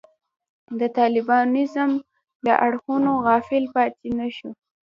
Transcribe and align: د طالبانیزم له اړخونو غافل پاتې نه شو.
د 0.79 0.81
طالبانیزم 0.97 1.89
له 2.45 2.53
اړخونو 2.65 3.11
غافل 3.25 3.63
پاتې 3.75 4.09
نه 4.19 4.27
شو. 4.35 4.49